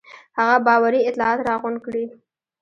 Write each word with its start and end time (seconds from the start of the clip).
هغه 0.37 0.55
باوري 0.67 0.99
اطلاعات 1.09 1.39
راغونډ 1.47 1.77
کړي. 1.85 2.03